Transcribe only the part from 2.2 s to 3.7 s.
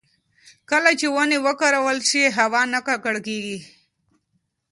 هوا نه ککړېږي.